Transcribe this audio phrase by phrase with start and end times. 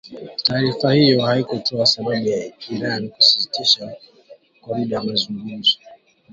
[0.43, 3.95] Taarifa hiyo haikutoa sababu ya Iran kusitisha
[4.61, 5.79] kwa muda mazungumzo